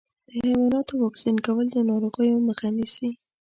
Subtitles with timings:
[0.29, 3.09] د حيواناتو واکسین کول د ناروغیو مخه نیسي.